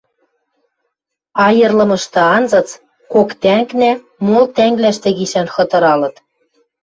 Айырлымышты 1.45 2.21
анзыц 2.35 2.69
кок 3.13 3.29
тӓнгнӓ 3.41 3.91
мол 4.27 4.45
тӓнгвлӓштӹ 4.55 5.09
гишӓн 5.17 5.47
хытыралыт. 5.53 6.15